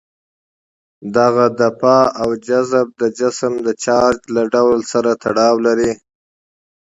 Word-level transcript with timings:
دغه 1.15 1.45
دفع 1.59 2.01
او 2.21 2.29
جذب 2.47 2.87
د 3.01 3.03
جسم 3.19 3.53
د 3.65 3.67
چارج 3.83 4.19
له 4.35 4.43
ډول 4.53 4.79
سره 4.91 5.11
تړاو 5.23 5.55
لري. 5.65 5.91